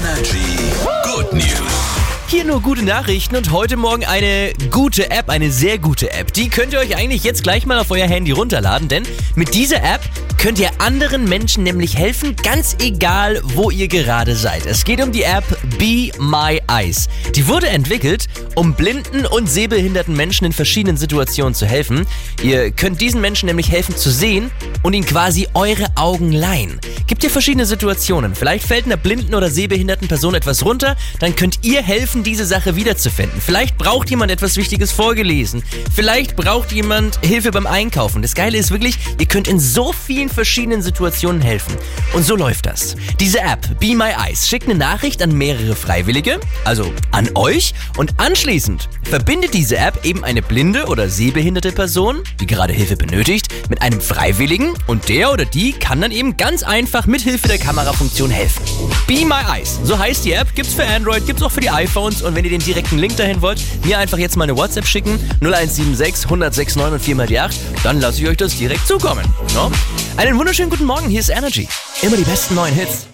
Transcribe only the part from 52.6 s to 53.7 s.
Hilfe benötigt,